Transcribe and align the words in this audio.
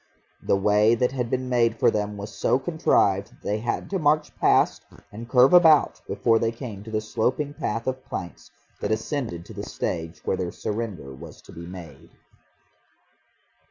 The 0.41 0.55
way 0.55 0.95
that 0.95 1.11
had 1.11 1.29
been 1.29 1.47
made 1.47 1.77
for 1.77 1.91
them 1.91 2.17
was 2.17 2.33
so 2.33 2.57
contrived 2.57 3.29
that 3.29 3.41
they 3.43 3.59
had 3.59 3.87
to 3.91 3.99
march 3.99 4.35
past 4.37 4.83
and 5.11 5.29
curve 5.29 5.53
about 5.53 6.01
before 6.07 6.39
they 6.39 6.51
came 6.51 6.83
to 6.83 6.89
the 6.89 6.99
sloping 7.01 7.53
path 7.53 7.85
of 7.85 8.03
planks 8.03 8.49
that 8.79 8.89
ascended 8.89 9.45
to 9.45 9.53
the 9.53 9.61
stage 9.61 10.25
where 10.25 10.37
their 10.37 10.51
surrender 10.51 11.13
was 11.13 11.39
to 11.43 11.51
be 11.51 11.67
made. 11.67 12.09